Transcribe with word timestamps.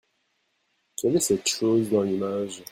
Quel 0.97 1.15
est 1.15 1.19
cette 1.19 1.47
chose 1.47 1.91
dans 1.91 2.01
l'image? 2.01 2.63